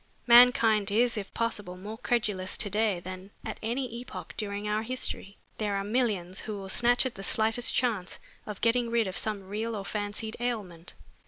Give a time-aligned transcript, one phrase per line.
[0.25, 5.37] Mankind is, if possible, more credulous to day than at any epoch during our history.
[5.59, 8.17] There are millions who will snatch at the slightest chance
[8.47, 10.95] of getting rid of some real or fancied ailment.